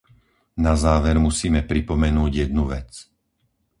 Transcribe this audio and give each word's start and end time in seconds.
Na 0.63 0.73
záver 0.85 1.15
musíme 1.27 1.61
pripomenúť 1.71 2.31
jednu 2.49 2.63
vec. 2.73 2.91